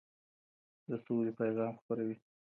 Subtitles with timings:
[0.89, 2.15] د سولې پيغام خپروي.